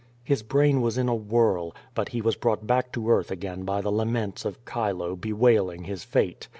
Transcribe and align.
His 0.23 0.41
brain 0.41 0.81
was 0.81 0.97
in 0.97 1.07
a 1.07 1.13
whirl. 1.13 1.75
15ut 1.95 2.09
he 2.09 2.21
was 2.23 2.35
brought 2.35 2.65
back 2.65 2.91
to 2.93 3.07
earth 3.11 3.29
again 3.29 3.65
by 3.65 3.81
the 3.81 3.91
laments 3.91 4.45
of 4.45 4.57
Chilo, 4.65 5.15
bewailing 5.15 5.83
his 5.83 6.03
fate. 6.03 6.47